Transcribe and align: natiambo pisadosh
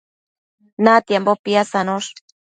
natiambo 0.83 1.31
pisadosh 1.43 2.09